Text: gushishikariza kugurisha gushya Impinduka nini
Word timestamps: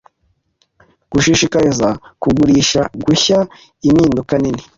gushishikariza 1.11 1.87
kugurisha 2.21 2.81
gushya 3.05 3.37
Impinduka 3.87 4.33
nini 4.41 4.61